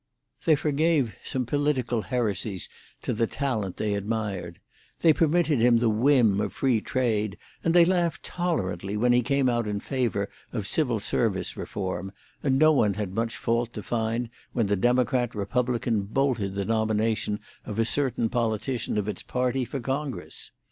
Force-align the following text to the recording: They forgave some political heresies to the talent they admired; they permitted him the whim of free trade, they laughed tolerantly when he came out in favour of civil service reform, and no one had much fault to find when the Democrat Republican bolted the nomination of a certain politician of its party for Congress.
They 0.45 0.55
forgave 0.55 1.15
some 1.23 1.45
political 1.45 2.01
heresies 2.01 2.69
to 3.03 3.13
the 3.13 3.27
talent 3.27 3.77
they 3.77 3.93
admired; 3.93 4.59
they 5.01 5.13
permitted 5.13 5.61
him 5.61 5.77
the 5.77 5.91
whim 5.91 6.41
of 6.41 6.53
free 6.53 6.81
trade, 6.81 7.37
they 7.61 7.85
laughed 7.85 8.23
tolerantly 8.23 8.97
when 8.97 9.13
he 9.13 9.21
came 9.21 9.47
out 9.47 9.67
in 9.67 9.79
favour 9.79 10.27
of 10.51 10.65
civil 10.65 10.99
service 10.99 11.55
reform, 11.55 12.11
and 12.41 12.57
no 12.57 12.71
one 12.71 12.95
had 12.95 13.13
much 13.13 13.37
fault 13.37 13.73
to 13.73 13.83
find 13.83 14.31
when 14.53 14.65
the 14.65 14.75
Democrat 14.75 15.35
Republican 15.35 16.01
bolted 16.05 16.55
the 16.55 16.65
nomination 16.65 17.39
of 17.63 17.77
a 17.77 17.85
certain 17.85 18.27
politician 18.27 18.97
of 18.97 19.07
its 19.07 19.21
party 19.21 19.63
for 19.65 19.79
Congress. 19.79 20.49